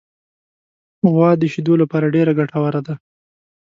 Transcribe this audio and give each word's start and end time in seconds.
غوا 1.13 1.31
د 1.37 1.43
شیدو 1.53 1.73
لپاره 1.81 2.13
ډېره 2.15 2.31
ګټوره 2.39 2.81
ده. 2.87 2.95